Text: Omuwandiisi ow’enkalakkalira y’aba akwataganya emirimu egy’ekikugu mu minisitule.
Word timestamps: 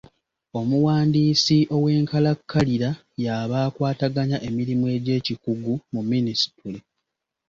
Omuwandiisi 0.59 1.57
ow’enkalakkalira 1.75 2.89
y’aba 3.23 3.57
akwataganya 3.67 4.37
emirimu 4.47 4.85
egy’ekikugu 4.95 5.73
mu 5.93 6.01
minisitule. 6.09 6.79